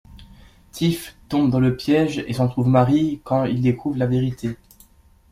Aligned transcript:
Tif 0.71 1.15
tombe 1.29 1.51
dans 1.51 1.59
le 1.59 1.75
piège 1.77 2.25
et 2.27 2.33
s'en 2.33 2.47
trouve 2.47 2.67
marri 2.69 3.21
quand 3.23 3.45
il 3.45 3.61
découvre 3.61 3.99
la 3.99 4.07
vérité. 4.07 4.57